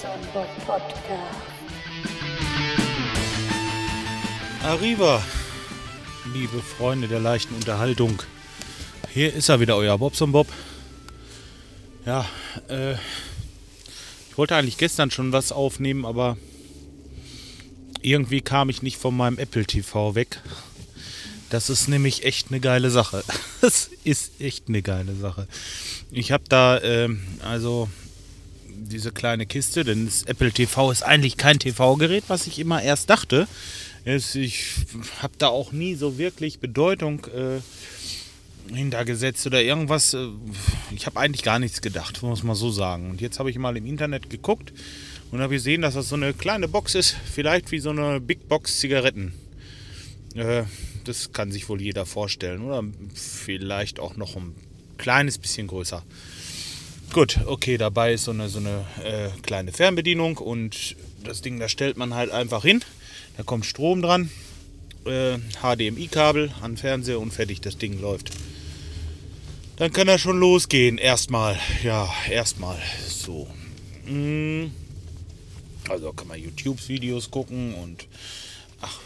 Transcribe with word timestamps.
Podcast. 0.00 0.94
Arriva, 4.62 5.20
liebe 6.32 6.62
Freunde 6.62 7.08
der 7.08 7.18
leichten 7.18 7.56
Unterhaltung. 7.56 8.22
Hier 9.12 9.34
ist 9.34 9.48
er 9.48 9.58
wieder, 9.58 9.76
euer 9.76 9.98
Bobson 9.98 10.30
Bob. 10.30 10.46
Ja, 12.06 12.24
äh, 12.68 12.92
ich 12.92 14.36
wollte 14.38 14.54
eigentlich 14.54 14.78
gestern 14.78 15.10
schon 15.10 15.32
was 15.32 15.50
aufnehmen, 15.50 16.04
aber 16.04 16.36
irgendwie 18.00 18.40
kam 18.40 18.70
ich 18.70 18.82
nicht 18.82 18.98
von 18.98 19.16
meinem 19.16 19.38
Apple 19.38 19.66
TV 19.66 20.14
weg. 20.14 20.40
Das 21.50 21.70
ist 21.70 21.88
nämlich 21.88 22.24
echt 22.24 22.48
eine 22.50 22.60
geile 22.60 22.90
Sache. 22.90 23.24
Das 23.60 23.90
ist 24.04 24.40
echt 24.40 24.68
eine 24.68 24.82
geile 24.82 25.16
Sache. 25.16 25.48
Ich 26.12 26.30
habe 26.30 26.44
da, 26.48 26.80
ähm, 26.80 27.20
also 27.40 27.88
diese 28.78 29.12
kleine 29.12 29.46
Kiste, 29.46 29.84
denn 29.84 30.06
das 30.06 30.22
Apple 30.22 30.52
TV 30.52 30.90
ist 30.90 31.02
eigentlich 31.02 31.36
kein 31.36 31.58
TV-Gerät, 31.58 32.24
was 32.28 32.46
ich 32.46 32.58
immer 32.58 32.82
erst 32.82 33.10
dachte. 33.10 33.48
Ich 34.04 34.64
habe 35.20 35.34
da 35.38 35.48
auch 35.48 35.72
nie 35.72 35.94
so 35.94 36.16
wirklich 36.16 36.60
Bedeutung 36.60 37.26
äh, 37.26 37.60
hintergesetzt 38.74 39.46
oder 39.46 39.62
irgendwas. 39.62 40.14
äh, 40.14 40.28
Ich 40.94 41.06
habe 41.06 41.20
eigentlich 41.20 41.42
gar 41.42 41.58
nichts 41.58 41.82
gedacht, 41.82 42.22
muss 42.22 42.42
man 42.42 42.56
so 42.56 42.70
sagen. 42.70 43.10
Und 43.10 43.20
jetzt 43.20 43.38
habe 43.38 43.50
ich 43.50 43.58
mal 43.58 43.76
im 43.76 43.86
Internet 43.86 44.30
geguckt 44.30 44.72
und 45.30 45.40
habe 45.40 45.54
gesehen, 45.54 45.82
dass 45.82 45.94
das 45.94 46.08
so 46.08 46.16
eine 46.16 46.32
kleine 46.32 46.68
Box 46.68 46.94
ist, 46.94 47.16
vielleicht 47.30 47.70
wie 47.70 47.80
so 47.80 47.90
eine 47.90 48.20
Big 48.20 48.48
Box 48.48 48.78
Zigaretten. 48.78 49.34
Äh, 50.34 50.62
das 51.04 51.32
kann 51.32 51.52
sich 51.52 51.68
wohl 51.68 51.80
jeder 51.80 52.06
vorstellen 52.06 52.62
oder 52.62 52.82
vielleicht 53.14 54.00
auch 54.00 54.16
noch 54.16 54.36
ein 54.36 54.54
kleines 54.96 55.38
bisschen 55.38 55.66
größer. 55.66 56.02
Gut, 57.12 57.40
okay, 57.46 57.78
dabei 57.78 58.12
ist 58.12 58.24
so 58.24 58.32
eine, 58.32 58.48
so 58.50 58.58
eine 58.58 58.84
äh, 59.02 59.30
kleine 59.40 59.72
Fernbedienung 59.72 60.36
und 60.36 60.94
das 61.24 61.40
Ding, 61.40 61.58
da 61.58 61.68
stellt 61.68 61.96
man 61.96 62.14
halt 62.14 62.30
einfach 62.30 62.62
hin. 62.62 62.84
Da 63.36 63.42
kommt 63.44 63.64
Strom 63.64 64.02
dran, 64.02 64.30
äh, 65.06 65.38
HDMI-Kabel 65.62 66.52
an 66.60 66.76
Fernseher 66.76 67.18
und 67.18 67.32
fertig, 67.32 67.62
das 67.62 67.78
Ding 67.78 68.00
läuft. 68.00 68.30
Dann 69.76 69.92
kann 69.92 70.08
er 70.08 70.18
schon 70.18 70.38
losgehen, 70.38 70.98
erstmal. 70.98 71.58
Ja, 71.82 72.12
erstmal 72.30 72.76
so. 73.08 73.46
Mm. 74.04 74.66
Also 75.88 76.12
kann 76.12 76.28
man 76.28 76.38
YouTube-Videos 76.38 77.30
gucken 77.30 77.74
und 77.74 78.06
ach, 78.82 79.00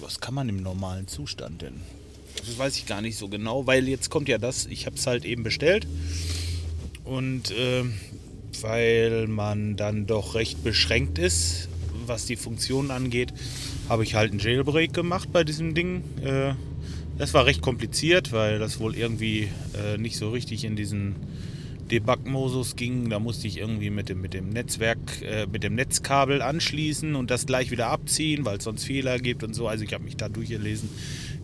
was 0.00 0.20
kann 0.20 0.34
man 0.34 0.48
im 0.48 0.62
normalen 0.62 1.06
Zustand 1.06 1.62
denn? 1.62 1.80
Das 2.38 2.58
weiß 2.58 2.76
ich 2.76 2.86
gar 2.86 3.00
nicht 3.00 3.16
so 3.16 3.28
genau, 3.28 3.66
weil 3.66 3.86
jetzt 3.88 4.10
kommt 4.10 4.28
ja 4.28 4.38
das, 4.38 4.66
ich 4.66 4.86
habe 4.86 4.96
es 4.96 5.06
halt 5.06 5.24
eben 5.24 5.44
bestellt. 5.44 5.86
Und 7.04 7.50
äh, 7.50 7.84
weil 8.62 9.26
man 9.26 9.76
dann 9.76 10.06
doch 10.06 10.34
recht 10.34 10.64
beschränkt 10.64 11.18
ist, 11.18 11.68
was 12.06 12.26
die 12.26 12.36
Funktionen 12.36 12.90
angeht, 12.90 13.32
habe 13.88 14.04
ich 14.04 14.14
halt 14.14 14.30
einen 14.30 14.40
Jailbreak 14.40 14.92
gemacht 14.92 15.30
bei 15.32 15.44
diesem 15.44 15.74
Ding. 15.74 16.02
Äh, 16.22 16.54
das 17.18 17.34
war 17.34 17.46
recht 17.46 17.62
kompliziert, 17.62 18.32
weil 18.32 18.58
das 18.58 18.80
wohl 18.80 18.96
irgendwie 18.96 19.48
äh, 19.74 19.98
nicht 19.98 20.16
so 20.16 20.30
richtig 20.30 20.64
in 20.64 20.76
diesen 20.76 21.14
Debug-Modus 21.90 22.76
ging. 22.76 23.10
Da 23.10 23.18
musste 23.20 23.46
ich 23.46 23.58
irgendwie 23.58 23.90
mit 23.90 24.08
dem, 24.08 24.20
mit 24.20 24.34
dem 24.34 24.48
Netzwerk, 24.48 24.98
äh, 25.22 25.46
mit 25.46 25.62
dem 25.62 25.74
Netzkabel 25.74 26.42
anschließen 26.42 27.14
und 27.14 27.30
das 27.30 27.46
gleich 27.46 27.70
wieder 27.70 27.88
abziehen, 27.88 28.44
weil 28.44 28.58
es 28.58 28.64
sonst 28.64 28.84
Fehler 28.84 29.18
gibt 29.18 29.44
und 29.44 29.54
so. 29.54 29.68
Also 29.68 29.84
ich 29.84 29.92
habe 29.92 30.04
mich 30.04 30.16
da 30.16 30.28
durchgelesen. 30.28 30.88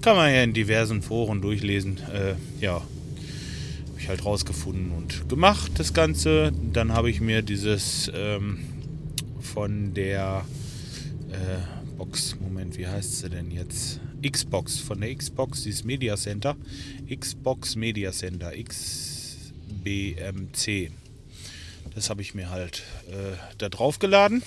Kann 0.01 0.17
man 0.17 0.33
ja 0.33 0.43
in 0.43 0.55
diversen 0.55 1.03
Foren 1.03 1.41
durchlesen. 1.41 1.99
Äh, 2.13 2.35
ja, 2.61 2.83
ich 4.01 4.09
halt 4.09 4.25
rausgefunden 4.25 4.93
und 4.93 5.29
gemacht 5.29 5.73
das 5.77 5.93
Ganze. 5.93 6.53
Dann 6.73 6.93
habe 6.93 7.11
ich 7.11 7.21
mir 7.21 7.43
dieses 7.43 8.11
ähm, 8.15 8.61
von 9.41 9.93
der 9.95 10.45
äh, 11.31 11.97
Box, 11.97 12.37
Moment, 12.41 12.79
wie 12.79 12.87
heißt 12.87 13.19
sie 13.19 13.29
denn 13.29 13.51
jetzt? 13.51 14.01
Xbox, 14.27 14.79
von 14.79 15.01
der 15.01 15.15
Xbox, 15.15 15.65
dieses 15.65 15.85
Media 15.85 16.17
Center. 16.17 16.57
Xbox 17.15 17.77
Media 17.77 18.11
Center, 18.13 18.53
XBMC. 18.53 19.91
Das 21.95 22.09
habe 22.09 22.23
ich 22.23 22.35
mir 22.35 22.51
halt 22.51 22.83
äh, 23.11 23.37
da 23.59 23.69
drauf 23.69 23.99
geladen. 23.99 24.43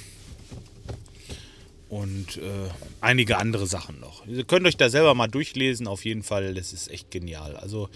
Und 1.90 2.38
äh, 2.38 2.70
einige 3.02 3.38
andere 3.38 3.68
Sachen 3.68 4.00
noch. 4.00 4.26
Ihr 4.26 4.46
könnt 4.46 4.66
euch 4.66 4.78
da 4.78 4.90
selber 4.90 5.14
mal 5.14 5.28
durchlesen, 5.28 5.86
auf 5.86 6.06
jeden 6.06 6.24
Fall. 6.24 6.56
Das 6.56 6.74
ist 6.74 6.90
echt 6.90 7.12
genial. 7.12 7.56
Also 7.56 7.90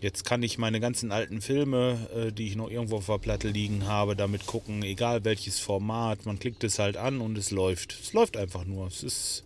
Jetzt 0.00 0.24
kann 0.24 0.42
ich 0.44 0.58
meine 0.58 0.78
ganzen 0.78 1.10
alten 1.10 1.40
Filme, 1.40 2.08
äh, 2.14 2.32
die 2.32 2.46
ich 2.46 2.56
noch 2.56 2.70
irgendwo 2.70 2.98
auf 2.98 3.06
der 3.06 3.18
Platte 3.18 3.48
liegen 3.48 3.86
habe, 3.86 4.14
damit 4.14 4.46
gucken, 4.46 4.82
egal 4.84 5.24
welches 5.24 5.58
Format. 5.58 6.24
Man 6.24 6.38
klickt 6.38 6.62
es 6.62 6.78
halt 6.78 6.96
an 6.96 7.20
und 7.20 7.36
es 7.36 7.50
läuft. 7.50 7.98
Es 8.00 8.12
läuft 8.12 8.36
einfach 8.36 8.64
nur. 8.64 8.86
Es 8.86 9.02
ist, 9.02 9.44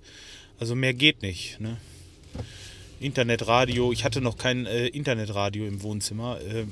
also 0.58 0.74
mehr 0.74 0.92
geht 0.92 1.22
nicht. 1.22 1.58
Ne? 1.58 1.78
Internetradio, 3.00 3.92
ich 3.92 4.04
hatte 4.04 4.20
noch 4.20 4.36
kein 4.36 4.66
äh, 4.66 4.88
Internetradio 4.88 5.66
im 5.66 5.82
Wohnzimmer 5.82 6.38
äh, 6.40 6.66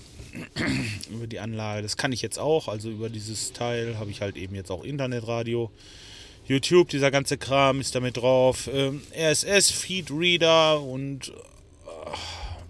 über 1.11 1.27
die 1.27 1.41
Anlage. 1.41 1.83
Das 1.83 1.97
kann 1.97 2.13
ich 2.13 2.21
jetzt 2.21 2.39
auch. 2.39 2.69
Also 2.69 2.91
über 2.91 3.09
dieses 3.09 3.55
Teil 3.55 3.99
habe 3.99 4.11
ich 4.11 4.21
halt 4.21 4.37
eben 4.37 4.55
jetzt 4.55 4.71
auch 4.71 4.85
Internetradio. 4.85 5.71
YouTube, 6.47 6.91
dieser 6.91 7.11
ganze 7.11 7.39
Kram 7.39 7.81
ist 7.81 7.95
damit 7.95 8.19
drauf. 8.19 8.69
Ähm, 8.73 9.01
RSS, 9.17 9.71
Feedreader 9.71 10.83
und 10.83 11.33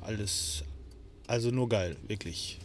alles, 0.02 0.64
also 1.30 1.50
nur 1.50 1.68
geil, 1.68 1.96
wirklich. 2.08 2.58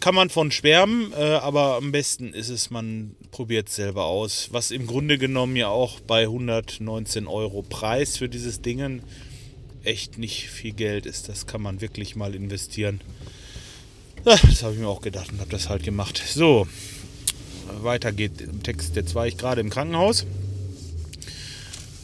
Kann 0.00 0.14
man 0.14 0.28
von 0.28 0.50
schwärmen, 0.50 1.12
äh, 1.12 1.16
aber 1.16 1.76
am 1.76 1.92
besten 1.92 2.32
ist 2.34 2.48
es, 2.48 2.70
man 2.70 3.14
probiert 3.30 3.68
es 3.68 3.76
selber 3.76 4.06
aus. 4.06 4.48
Was 4.50 4.72
im 4.72 4.86
Grunde 4.86 5.18
genommen 5.18 5.54
ja 5.54 5.68
auch 5.68 6.00
bei 6.00 6.22
119 6.22 7.28
Euro 7.28 7.62
Preis 7.62 8.16
für 8.16 8.28
dieses 8.28 8.60
Ding 8.60 9.02
echt 9.84 10.18
nicht 10.18 10.48
viel 10.48 10.72
Geld 10.72 11.06
ist. 11.06 11.28
Das 11.28 11.46
kann 11.46 11.62
man 11.62 11.80
wirklich 11.80 12.16
mal 12.16 12.34
investieren. 12.34 13.00
Das 14.24 14.64
habe 14.64 14.74
ich 14.74 14.80
mir 14.80 14.88
auch 14.88 15.02
gedacht 15.02 15.30
und 15.30 15.38
habe 15.38 15.50
das 15.50 15.68
halt 15.68 15.84
gemacht. 15.84 16.20
So, 16.26 16.66
weiter 17.82 18.10
geht 18.10 18.40
im 18.40 18.64
Text. 18.64 18.96
Jetzt 18.96 19.14
war 19.14 19.28
ich 19.28 19.36
gerade 19.36 19.60
im 19.60 19.70
Krankenhaus. 19.70 20.26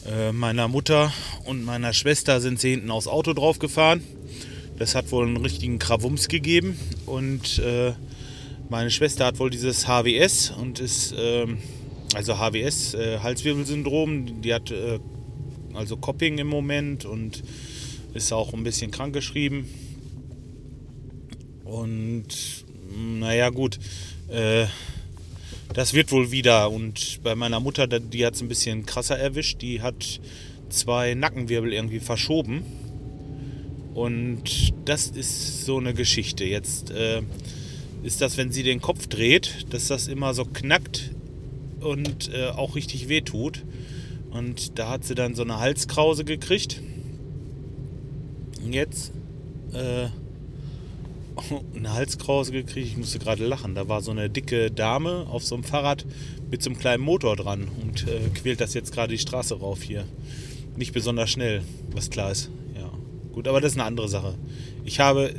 Äh, 0.09 0.31
meiner 0.31 0.69
Mutter 0.69 1.11
und 1.43 1.65
meiner 1.65 1.91
Schwester 1.91 2.39
sind 2.39 2.61
sie 2.61 2.71
hinten 2.71 2.91
aufs 2.91 3.07
Auto 3.07 3.33
draufgefahren. 3.33 4.01
Das 4.77 4.95
hat 4.95 5.11
wohl 5.11 5.27
einen 5.27 5.37
richtigen 5.37 5.79
Krawums 5.79 6.27
gegeben. 6.27 6.77
Und 7.05 7.59
äh, 7.59 7.93
meine 8.69 8.91
Schwester 8.91 9.25
hat 9.25 9.39
wohl 9.39 9.49
dieses 9.49 9.87
HWS 9.87 10.51
und 10.51 10.79
ist, 10.79 11.13
ähm, 11.17 11.59
also 12.15 12.37
HWS, 12.37 12.95
äh, 12.95 13.19
Halswirbelsyndrom. 13.19 14.41
Die 14.41 14.53
hat 14.53 14.71
äh, 14.71 14.99
also 15.73 15.97
Copping 15.97 16.37
im 16.37 16.47
Moment 16.47 17.05
und 17.05 17.43
ist 18.13 18.31
auch 18.31 18.53
ein 18.53 18.63
bisschen 18.63 18.91
krankgeschrieben. 18.91 19.65
Und 21.63 22.27
mh, 22.95 23.19
naja, 23.19 23.49
gut. 23.49 23.79
Äh, 24.27 24.65
das 25.73 25.93
wird 25.93 26.11
wohl 26.11 26.31
wieder. 26.31 26.69
Und 26.69 27.19
bei 27.23 27.35
meiner 27.35 27.59
Mutter, 27.59 27.87
die 27.87 28.25
hat 28.25 28.35
es 28.35 28.41
ein 28.41 28.47
bisschen 28.47 28.85
krasser 28.85 29.17
erwischt. 29.17 29.61
Die 29.61 29.81
hat 29.81 30.19
zwei 30.69 31.15
Nackenwirbel 31.15 31.73
irgendwie 31.73 31.99
verschoben. 31.99 32.63
Und 33.93 34.73
das 34.85 35.07
ist 35.07 35.65
so 35.65 35.77
eine 35.77 35.93
Geschichte. 35.93 36.45
Jetzt 36.45 36.91
äh, 36.91 37.21
ist 38.03 38.21
das, 38.21 38.37
wenn 38.37 38.51
sie 38.51 38.63
den 38.63 38.81
Kopf 38.81 39.07
dreht, 39.07 39.65
dass 39.69 39.87
das 39.87 40.07
immer 40.07 40.33
so 40.33 40.45
knackt 40.45 41.11
und 41.79 42.33
äh, 42.33 42.47
auch 42.47 42.75
richtig 42.75 43.09
weh 43.09 43.21
tut. 43.21 43.63
Und 44.31 44.79
da 44.79 44.89
hat 44.89 45.03
sie 45.03 45.15
dann 45.15 45.35
so 45.35 45.43
eine 45.43 45.59
Halskrause 45.59 46.25
gekriegt. 46.25 46.81
Und 48.63 48.73
jetzt 48.73 49.11
äh, 49.73 50.07
eine 51.75 51.93
Halskrause 51.93 52.51
gekriegt. 52.51 52.87
Ich 52.87 52.97
musste 52.97 53.19
gerade 53.19 53.45
lachen. 53.45 53.75
Da 53.75 53.87
war 53.87 54.01
so 54.01 54.11
eine 54.11 54.29
dicke 54.29 54.71
Dame 54.71 55.27
auf 55.29 55.43
so 55.45 55.55
einem 55.55 55.63
Fahrrad 55.63 56.05
mit 56.49 56.61
so 56.61 56.69
einem 56.69 56.79
kleinen 56.79 57.03
Motor 57.03 57.35
dran 57.35 57.67
und 57.81 58.07
äh, 58.07 58.29
quält 58.33 58.61
das 58.61 58.73
jetzt 58.73 58.91
gerade 58.93 59.11
die 59.13 59.19
Straße 59.19 59.55
rauf 59.59 59.81
hier. 59.81 60.05
Nicht 60.75 60.93
besonders 60.93 61.29
schnell, 61.29 61.63
was 61.91 62.09
klar 62.09 62.31
ist. 62.31 62.49
Ja, 62.75 62.91
gut, 63.33 63.47
aber 63.47 63.61
das 63.61 63.73
ist 63.73 63.77
eine 63.77 63.87
andere 63.87 64.07
Sache. 64.07 64.35
Ich 64.85 64.99
habe, 64.99 65.33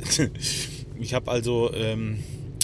ich 0.99 1.13
habe 1.13 1.31
also, 1.31 1.73
ähm, 1.73 2.19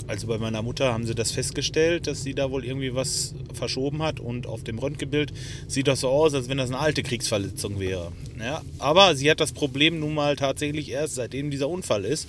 also 0.07 0.27
bei 0.27 0.37
meiner 0.37 0.61
Mutter 0.61 0.91
haben 0.91 1.05
sie 1.05 1.15
das 1.15 1.31
festgestellt, 1.31 2.07
dass 2.07 2.23
sie 2.23 2.33
da 2.33 2.51
wohl 2.51 2.65
irgendwie 2.65 2.93
was 2.93 3.33
verschoben 3.53 4.01
hat 4.01 4.19
und 4.19 4.45
auf 4.45 4.63
dem 4.63 4.77
Röntgenbild 4.77 5.31
sieht 5.67 5.87
das 5.87 6.01
so 6.01 6.09
aus, 6.09 6.33
als 6.33 6.49
wenn 6.49 6.57
das 6.57 6.69
eine 6.69 6.79
alte 6.79 7.03
Kriegsverletzung 7.03 7.79
wäre. 7.79 8.11
Ja, 8.39 8.61
aber 8.79 9.15
sie 9.15 9.29
hat 9.29 9.39
das 9.39 9.51
Problem 9.51 9.99
nun 9.99 10.13
mal 10.13 10.35
tatsächlich 10.35 10.89
erst 10.89 11.15
seitdem 11.15 11.51
dieser 11.51 11.69
Unfall 11.69 12.03
ist 12.03 12.27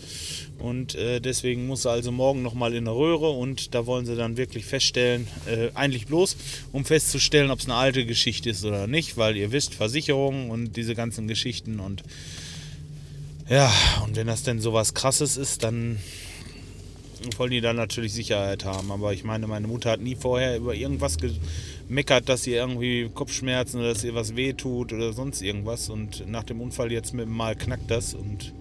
und 0.59 0.95
äh, 0.95 1.21
deswegen 1.21 1.67
muss 1.67 1.83
sie 1.83 1.91
also 1.91 2.13
morgen 2.13 2.43
nochmal 2.43 2.75
in 2.75 2.87
eine 2.87 2.97
Röhre 2.97 3.31
und 3.31 3.75
da 3.75 3.87
wollen 3.87 4.07
sie 4.07 4.15
dann 4.15 4.37
wirklich 4.37 4.65
feststellen, 4.65 5.27
äh, 5.47 5.71
eigentlich 5.75 6.07
bloß, 6.07 6.37
um 6.73 6.85
festzustellen, 6.85 7.51
ob 7.51 7.59
es 7.59 7.65
eine 7.65 7.75
alte 7.75 8.07
Geschichte 8.07 8.51
ist 8.51 8.65
oder 8.65 8.87
nicht, 8.87 9.17
weil 9.17 9.37
ihr 9.37 9.51
wisst, 9.51 9.75
Versicherungen 9.75 10.51
und 10.51 10.77
diese 10.77 10.95
ganzen 10.95 11.27
Geschichten 11.27 11.81
und 11.81 12.03
ja, 13.53 13.71
und 14.03 14.17
wenn 14.17 14.27
das 14.27 14.45
denn 14.45 14.61
sowas 14.61 14.95
krasses 14.95 15.37
ist, 15.37 15.63
dann 15.63 15.99
wollen 17.37 17.51
die 17.51 17.61
dann 17.61 17.77
natürlich 17.77 18.15
Sicherheit 18.15 18.65
haben. 18.65 18.91
Aber 18.91 19.13
ich 19.13 19.25
meine, 19.25 19.47
meine 19.47 19.67
Mutter 19.67 19.91
hat 19.91 20.01
nie 20.01 20.17
vorher 20.17 20.57
über 20.57 20.75
irgendwas 20.75 21.19
gemeckert, 21.19 22.31
dass 22.31 22.45
sie 22.45 22.55
irgendwie 22.55 23.11
Kopfschmerzen 23.13 23.81
oder 23.81 23.93
dass 23.93 24.05
ihr 24.05 24.15
was 24.15 24.37
wehtut 24.37 24.95
oder 24.95 25.13
sonst 25.13 25.43
irgendwas. 25.43 25.91
Und 25.91 26.27
nach 26.29 26.45
dem 26.45 26.63
Unfall 26.63 26.91
jetzt 26.93 27.13
mit 27.13 27.27
dem 27.27 27.37
Mal 27.37 27.55
knackt 27.55 27.91
das 27.91 28.15
und 28.15 28.55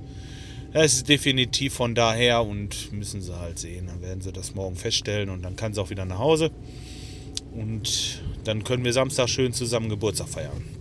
es 0.74 0.96
ist 0.96 1.10
definitiv 1.10 1.74
von 1.74 1.96
daher 1.96 2.44
und 2.44 2.92
müssen 2.92 3.22
sie 3.22 3.38
halt 3.38 3.60
sehen. 3.60 3.88
Dann 3.88 4.02
werden 4.02 4.20
sie 4.20 4.34
das 4.34 4.56
morgen 4.56 4.76
feststellen 4.76 5.30
und 5.30 5.42
dann 5.42 5.56
kann 5.56 5.74
sie 5.74 5.82
auch 5.82 5.90
wieder 5.90 6.06
nach 6.06 6.20
Hause. 6.20 6.52
Und 7.54 8.22
dann 8.44 8.66
können 8.66 8.84
wir 8.84 8.92
Samstag 8.92 9.30
schön 9.30 9.54
zusammen 9.54 9.88
Geburtstag 9.88 10.28
feiern. 10.28 10.81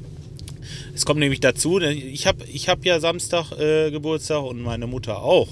Es 0.94 1.04
kommt 1.06 1.20
nämlich 1.20 1.40
dazu, 1.40 1.80
ich 1.80 2.26
habe 2.26 2.44
ich 2.44 2.68
hab 2.68 2.84
ja 2.84 3.00
Samstag 3.00 3.52
äh, 3.52 3.90
Geburtstag 3.90 4.42
und 4.42 4.62
meine 4.62 4.86
Mutter 4.86 5.22
auch. 5.22 5.48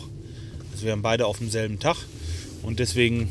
Also 0.72 0.84
wir 0.84 0.92
haben 0.92 1.02
beide 1.02 1.26
auf 1.26 1.38
demselben 1.38 1.78
Tag. 1.78 1.96
Und 2.62 2.78
deswegen 2.78 3.28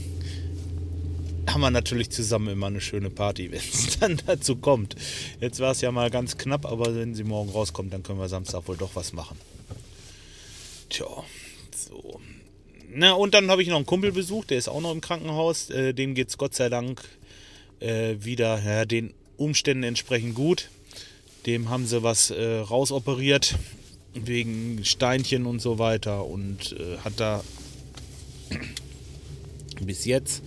haben 1.47 1.61
wir 1.61 1.71
natürlich 1.71 2.09
zusammen 2.09 2.49
immer 2.49 2.67
eine 2.67 2.81
schöne 2.81 3.09
Party, 3.09 3.51
wenn 3.51 3.59
es 3.59 3.99
dann 3.99 4.21
dazu 4.25 4.55
kommt. 4.55 4.95
Jetzt 5.39 5.59
war 5.59 5.71
es 5.71 5.81
ja 5.81 5.91
mal 5.91 6.09
ganz 6.09 6.37
knapp, 6.37 6.65
aber 6.65 6.95
wenn 6.95 7.15
sie 7.15 7.23
morgen 7.23 7.49
rauskommt, 7.49 7.93
dann 7.93 8.03
können 8.03 8.19
wir 8.19 8.29
Samstag 8.29 8.67
wohl 8.67 8.77
doch 8.77 8.95
was 8.95 9.13
machen. 9.13 9.37
Tja, 10.89 11.07
so. 11.75 12.19
Na, 12.89 13.13
und 13.13 13.33
dann 13.33 13.51
habe 13.51 13.61
ich 13.61 13.67
noch 13.67 13.75
einen 13.75 13.85
Kumpel 13.85 14.11
besucht, 14.11 14.49
der 14.49 14.57
ist 14.57 14.69
auch 14.69 14.81
noch 14.81 14.91
im 14.91 15.01
Krankenhaus. 15.01 15.69
Äh, 15.69 15.93
dem 15.93 16.15
geht 16.15 16.29
es 16.29 16.37
Gott 16.37 16.55
sei 16.55 16.69
Dank 16.69 17.03
äh, 17.79 18.15
wieder 18.19 18.61
ja, 18.63 18.85
den 18.85 19.13
Umständen 19.37 19.83
entsprechend 19.83 20.35
gut. 20.35 20.69
Dem 21.45 21.69
haben 21.69 21.85
sie 21.85 22.03
was 22.03 22.31
äh, 22.31 22.59
rausoperiert 22.59 23.55
wegen 24.13 24.83
Steinchen 24.83 25.45
und 25.45 25.61
so 25.61 25.79
weiter 25.79 26.25
und 26.25 26.73
äh, 26.73 26.97
hat 26.97 27.13
da 27.17 27.43
bis 29.81 30.05
jetzt 30.05 30.41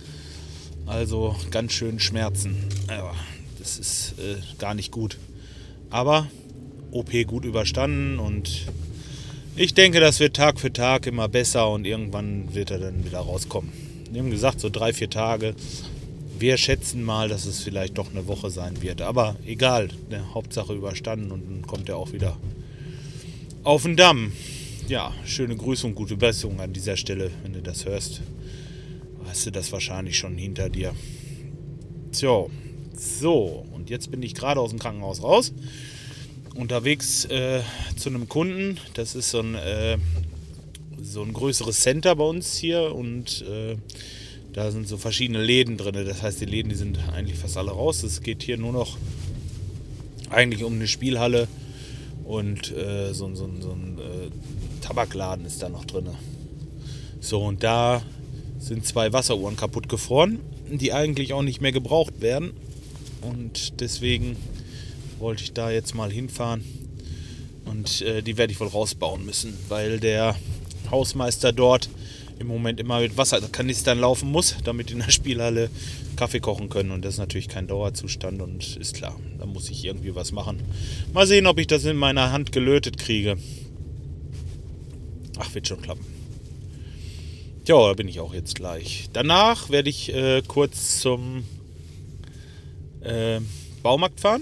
also 0.91 1.35
ganz 1.51 1.71
schön 1.73 1.99
Schmerzen. 1.99 2.57
Ja, 2.89 3.13
das 3.59 3.79
ist 3.79 4.15
äh, 4.19 4.35
gar 4.57 4.73
nicht 4.73 4.91
gut. 4.91 5.17
Aber 5.89 6.29
OP 6.91 7.11
gut 7.27 7.45
überstanden 7.45 8.19
und 8.19 8.67
ich 9.55 9.73
denke, 9.73 9.99
das 9.99 10.19
wird 10.19 10.35
Tag 10.35 10.59
für 10.59 10.71
Tag 10.71 11.07
immer 11.07 11.27
besser 11.27 11.69
und 11.69 11.85
irgendwann 11.85 12.53
wird 12.53 12.71
er 12.71 12.79
dann 12.79 13.05
wieder 13.05 13.19
rauskommen. 13.19 13.71
Wir 14.11 14.21
haben 14.21 14.31
gesagt, 14.31 14.59
so 14.59 14.69
drei, 14.69 14.91
vier 14.91 15.09
Tage. 15.09 15.55
Wir 16.41 16.57
schätzen 16.57 17.03
mal, 17.03 17.29
dass 17.29 17.45
es 17.45 17.61
vielleicht 17.61 17.99
doch 17.99 18.09
eine 18.09 18.25
Woche 18.25 18.49
sein 18.49 18.81
wird. 18.81 19.03
Aber 19.03 19.35
egal, 19.45 19.89
ne, 20.09 20.33
Hauptsache 20.33 20.73
überstanden 20.73 21.31
und 21.31 21.47
dann 21.47 21.67
kommt 21.67 21.87
er 21.87 21.97
auch 21.97 22.13
wieder 22.13 22.35
auf 23.63 23.83
den 23.83 23.95
Damm. 23.95 24.31
Ja, 24.87 25.13
schöne 25.23 25.55
Grüße 25.55 25.85
und 25.85 25.93
gute 25.93 26.17
Besserung 26.17 26.59
an 26.59 26.73
dieser 26.73 26.97
Stelle, 26.97 27.29
wenn 27.43 27.53
du 27.53 27.61
das 27.61 27.85
hörst. 27.85 28.21
Hast 29.27 29.45
du 29.45 29.51
das 29.51 29.71
wahrscheinlich 29.71 30.17
schon 30.17 30.35
hinter 30.35 30.69
dir. 30.69 30.95
Tja, 32.11 32.47
so, 32.97 33.63
und 33.71 33.91
jetzt 33.91 34.09
bin 34.09 34.23
ich 34.23 34.33
gerade 34.33 34.61
aus 34.61 34.71
dem 34.71 34.79
Krankenhaus 34.79 35.21
raus 35.21 35.53
unterwegs 36.55 37.25
äh, 37.25 37.61
zu 37.95 38.09
einem 38.09 38.27
Kunden. 38.27 38.79
Das 38.95 39.13
ist 39.13 39.29
so 39.29 39.41
ein, 39.41 39.53
äh, 39.53 39.99
so 41.03 41.21
ein 41.21 41.33
größeres 41.33 41.81
Center 41.81 42.15
bei 42.15 42.23
uns 42.23 42.57
hier 42.57 42.95
und 42.95 43.45
äh, 43.47 43.77
da 44.53 44.71
sind 44.71 44.87
so 44.87 44.97
verschiedene 44.97 45.41
Läden 45.41 45.77
drin. 45.77 45.93
Das 46.05 46.21
heißt, 46.21 46.41
die 46.41 46.45
Läden, 46.45 46.69
die 46.69 46.75
sind 46.75 46.99
eigentlich 47.13 47.37
fast 47.37 47.57
alle 47.57 47.71
raus. 47.71 48.03
Es 48.03 48.21
geht 48.21 48.43
hier 48.43 48.57
nur 48.57 48.73
noch 48.73 48.97
eigentlich 50.29 50.63
um 50.63 50.73
eine 50.73 50.87
Spielhalle 50.87 51.47
und 52.23 52.71
äh, 52.71 53.13
so, 53.13 53.33
so, 53.35 53.49
so 53.59 53.71
ein 53.71 53.97
äh, 53.97 54.81
Tabakladen 54.81 55.45
ist 55.45 55.61
da 55.61 55.69
noch 55.69 55.85
drin. 55.85 56.09
So, 57.19 57.43
und 57.43 57.63
da 57.63 58.01
sind 58.59 58.85
zwei 58.85 59.13
Wasseruhren 59.13 59.55
kaputt 59.55 59.89
gefroren, 59.89 60.39
die 60.69 60.93
eigentlich 60.93 61.33
auch 61.33 61.43
nicht 61.43 61.61
mehr 61.61 61.71
gebraucht 61.71 62.21
werden. 62.21 62.51
Und 63.21 63.79
deswegen 63.81 64.37
wollte 65.19 65.43
ich 65.43 65.53
da 65.53 65.71
jetzt 65.71 65.93
mal 65.93 66.11
hinfahren. 66.11 66.63
Und 67.65 68.01
äh, 68.01 68.21
die 68.21 68.37
werde 68.37 68.53
ich 68.53 68.59
wohl 68.59 68.67
rausbauen 68.67 69.25
müssen, 69.25 69.57
weil 69.69 69.99
der 69.99 70.35
Hausmeister 70.89 71.53
dort 71.53 71.89
im 72.41 72.47
Moment 72.47 72.79
immer 72.79 72.99
mit 72.99 73.17
Wasserkanistern 73.17 73.99
laufen 73.99 74.29
muss, 74.29 74.57
damit 74.63 74.91
in 74.91 74.99
der 74.99 75.11
Spielhalle 75.11 75.69
Kaffee 76.15 76.39
kochen 76.39 76.69
können. 76.69 76.91
Und 76.91 77.05
das 77.05 77.15
ist 77.15 77.19
natürlich 77.19 77.47
kein 77.47 77.67
Dauerzustand 77.67 78.41
und 78.41 78.77
ist 78.77 78.95
klar, 78.95 79.17
da 79.39 79.45
muss 79.45 79.69
ich 79.69 79.85
irgendwie 79.85 80.13
was 80.13 80.31
machen. 80.31 80.61
Mal 81.13 81.25
sehen, 81.25 81.47
ob 81.47 81.57
ich 81.59 81.67
das 81.67 81.85
in 81.85 81.95
meiner 81.95 82.31
Hand 82.31 82.51
gelötet 82.51 82.97
kriege. 82.97 83.37
Ach, 85.39 85.53
wird 85.55 85.67
schon 85.67 85.81
klappen. 85.81 86.05
Ja, 87.65 87.87
da 87.87 87.93
bin 87.93 88.07
ich 88.07 88.19
auch 88.19 88.33
jetzt 88.33 88.55
gleich. 88.55 89.07
Danach 89.13 89.69
werde 89.69 89.89
ich 89.89 90.13
äh, 90.13 90.41
kurz 90.45 90.99
zum 90.99 91.45
äh, 93.01 93.39
Baumarkt 93.81 94.19
fahren 94.19 94.41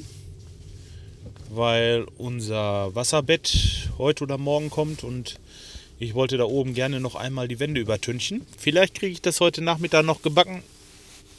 weil 1.50 2.06
unser 2.18 2.94
Wasserbett 2.96 3.90
heute 3.98 4.24
oder 4.24 4.38
morgen 4.38 4.70
kommt 4.70 5.04
und 5.04 5.40
ich 6.00 6.14
wollte 6.14 6.38
da 6.38 6.46
oben 6.46 6.74
gerne 6.74 7.00
noch 7.00 7.16
einmal 7.16 7.48
die 7.48 7.60
Wände 7.60 7.82
übertünchen. 7.82 8.46
Vielleicht 8.58 8.96
kriege 8.96 9.14
ich 9.14 9.22
das 9.22 9.40
heute 9.40 9.62
Nachmittag 9.62 10.06
noch 10.06 10.22
gebacken. 10.22 10.64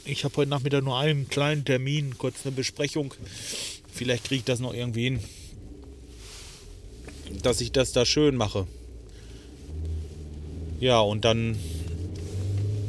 Ich 0.05 0.23
habe 0.23 0.35
heute 0.37 0.49
Nachmittag 0.49 0.83
nur 0.83 0.97
einen 0.97 1.27
kleinen 1.27 1.65
Termin, 1.65 2.17
kurz 2.17 2.45
eine 2.45 2.55
Besprechung. 2.55 3.13
Vielleicht 3.91 4.25
kriege 4.25 4.39
ich 4.39 4.45
das 4.45 4.59
noch 4.59 4.73
irgendwie 4.73 5.03
hin, 5.03 5.19
dass 7.41 7.61
ich 7.61 7.71
das 7.71 7.91
da 7.91 8.05
schön 8.05 8.35
mache. 8.35 8.67
Ja, 10.79 10.99
und 10.99 11.25
dann 11.25 11.57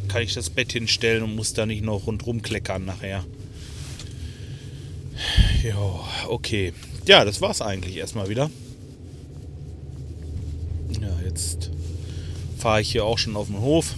kann 0.08 0.22
ich 0.22 0.34
das 0.34 0.50
Bett 0.50 0.72
hinstellen 0.72 1.22
und 1.22 1.34
muss 1.34 1.52
da 1.52 1.66
nicht 1.66 1.82
noch 1.82 2.06
rundrum 2.06 2.42
kleckern 2.42 2.84
nachher. 2.84 3.25
Ja, 5.62 6.04
okay 6.28 6.72
ja, 7.06 7.25
das 7.25 7.40
war's 7.40 7.62
eigentlich 7.62 7.96
erstmal 7.96 8.28
wieder. 8.28 8.50
Jetzt 11.32 11.70
fahre 12.58 12.82
ich 12.82 12.93
hier 12.93 13.06
auch 13.06 13.17
schon 13.17 13.37
auf 13.37 13.46
den 13.46 13.58
Hof. 13.58 13.94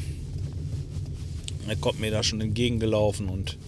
Er 1.66 1.74
kommt 1.74 1.98
mir 1.98 2.12
da 2.12 2.22
schon 2.22 2.40
entgegengelaufen 2.40 3.28
und 3.28 3.58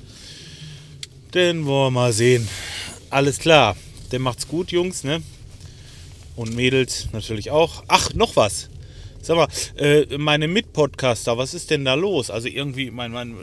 den 1.34 1.66
wollen 1.66 1.86
wir 1.86 1.90
mal 1.90 2.12
sehen. 2.12 2.48
Alles 3.10 3.40
klar, 3.40 3.76
der 4.12 4.20
macht's 4.20 4.46
gut, 4.46 4.70
Jungs, 4.70 5.02
ne? 5.02 5.20
Und 6.36 6.54
Mädels 6.54 7.08
natürlich 7.12 7.50
auch. 7.50 7.82
Ach, 7.88 8.14
noch 8.14 8.36
was. 8.36 8.68
Sag 9.20 9.36
mal, 9.36 9.48
äh, 9.76 10.16
meine 10.16 10.46
Mitpodcaster, 10.46 11.36
was 11.36 11.52
ist 11.52 11.70
denn 11.70 11.84
da 11.84 11.94
los? 11.94 12.30
Also 12.30 12.46
irgendwie, 12.46 12.92
mein, 12.92 13.10
mein, 13.10 13.34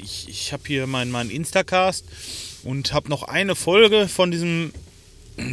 ich, 0.00 0.28
ich 0.28 0.52
habe 0.52 0.62
hier 0.68 0.86
meinen 0.86 1.10
mein 1.10 1.30
Instacast 1.30 2.04
und 2.62 2.92
habe 2.92 3.08
noch 3.08 3.24
eine 3.24 3.56
Folge 3.56 4.06
von 4.06 4.30
diesem 4.30 4.72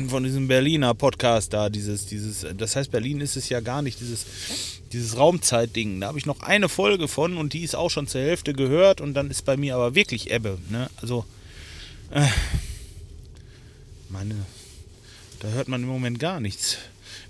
von 0.07 0.23
diesem 0.23 0.47
Berliner 0.47 0.93
Podcast 0.93 1.53
da, 1.53 1.69
dieses, 1.69 2.05
dieses, 2.05 2.45
das 2.57 2.75
heißt, 2.75 2.91
Berlin 2.91 3.21
ist 3.21 3.35
es 3.35 3.49
ja 3.49 3.59
gar 3.59 3.81
nicht, 3.81 3.99
dieses, 3.99 4.25
dieses 4.91 5.17
Raumzeitding. 5.17 6.01
Da 6.01 6.07
habe 6.07 6.17
ich 6.17 6.25
noch 6.25 6.41
eine 6.41 6.69
Folge 6.69 7.07
von 7.07 7.37
und 7.37 7.53
die 7.53 7.63
ist 7.63 7.75
auch 7.75 7.89
schon 7.89 8.07
zur 8.07 8.21
Hälfte 8.21 8.53
gehört 8.53 9.01
und 9.01 9.13
dann 9.13 9.29
ist 9.29 9.45
bei 9.45 9.57
mir 9.57 9.75
aber 9.75 9.95
wirklich 9.95 10.31
Ebbe. 10.31 10.57
Ne? 10.69 10.89
Also, 11.01 11.25
äh, 12.11 12.27
meine, 14.09 14.35
da 15.39 15.49
hört 15.49 15.67
man 15.67 15.81
im 15.81 15.87
Moment 15.87 16.19
gar 16.19 16.39
nichts. 16.39 16.77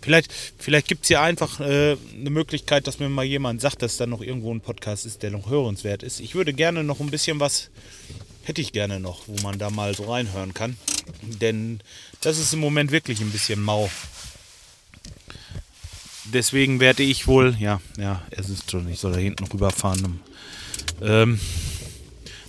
Vielleicht, 0.01 0.31
vielleicht 0.59 0.87
gibt 0.87 1.03
es 1.03 1.09
ja 1.09 1.23
einfach 1.23 1.59
äh, 1.59 1.97
eine 2.13 2.29
Möglichkeit, 2.29 2.85
dass 2.85 2.99
mir 2.99 3.09
mal 3.09 3.25
jemand 3.25 3.59
sagt, 3.59 3.81
dass 3.81 3.97
da 3.97 4.05
noch 4.05 4.21
irgendwo 4.21 4.53
ein 4.53 4.61
Podcast 4.61 5.05
ist, 5.05 5.23
der 5.23 5.31
noch 5.31 5.49
hörenswert 5.49 6.03
ist. 6.03 6.19
Ich 6.19 6.35
würde 6.35 6.53
gerne 6.53 6.83
noch 6.83 6.99
ein 6.99 7.09
bisschen 7.09 7.39
was, 7.39 7.69
hätte 8.45 8.61
ich 8.61 8.71
gerne 8.71 8.99
noch, 8.99 9.27
wo 9.27 9.41
man 9.41 9.57
da 9.57 9.69
mal 9.69 9.95
so 9.95 10.09
reinhören 10.11 10.53
kann. 10.53 10.77
Denn 11.21 11.81
das 12.21 12.37
ist 12.37 12.53
im 12.53 12.59
Moment 12.59 12.91
wirklich 12.91 13.19
ein 13.19 13.31
bisschen 13.31 13.61
mau. 13.61 13.89
Deswegen 16.25 16.79
werde 16.79 17.03
ich 17.03 17.27
wohl, 17.27 17.55
ja, 17.59 17.81
ja, 17.97 18.21
es 18.31 18.49
ist 18.49 18.71
schon, 18.71 18.87
ich 18.89 18.99
soll 18.99 19.13
da 19.13 19.19
hinten 19.19 19.45
rüberfahren. 19.45 20.19
Ähm, 21.01 21.39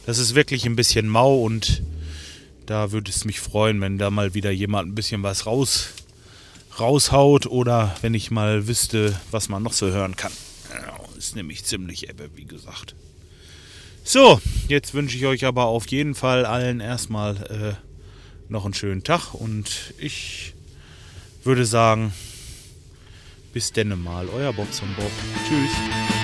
das 0.05 0.19
ist 0.19 0.35
wirklich 0.35 0.67
ein 0.67 0.77
bisschen 0.77 1.09
mau 1.09 1.43
und 1.43 1.83
da 2.67 2.93
würde 2.93 3.11
es 3.11 3.25
mich 3.25 3.41
freuen, 3.41 3.81
wenn 3.81 3.99
da 3.99 4.11
mal 4.11 4.35
wieder 4.35 4.51
jemand 4.51 4.89
ein 4.89 4.95
bisschen 4.95 5.23
was 5.23 5.47
raus, 5.47 5.89
raushaut 6.79 7.47
oder 7.47 7.97
wenn 8.03 8.15
ich 8.15 8.31
mal 8.31 8.67
wüsste, 8.67 9.19
was 9.31 9.49
man 9.49 9.63
noch 9.63 9.73
so 9.73 9.87
hören 9.87 10.17
kann. 10.17 10.33
ist 11.17 11.37
nämlich 11.37 11.65
ziemlich 11.65 12.09
ebbe, 12.09 12.31
wie 12.35 12.45
gesagt. 12.45 12.95
So, 14.09 14.41
jetzt 14.69 14.95
wünsche 14.95 15.17
ich 15.17 15.27
euch 15.27 15.45
aber 15.45 15.65
auf 15.65 15.89
jeden 15.89 16.15
Fall 16.15 16.47
allen 16.47 16.79
erstmal 16.79 17.37
äh, 17.51 17.75
noch 18.49 18.65
einen 18.65 18.73
schönen 18.73 19.03
Tag 19.03 19.35
und 19.35 19.95
ich 19.99 20.55
würde 21.43 21.67
sagen, 21.67 22.13
bis 23.53 23.73
denne 23.73 23.97
mal, 23.97 24.29
euer 24.29 24.53
Bobson 24.53 24.95
Bob. 24.97 25.11
Tschüss. 25.49 26.16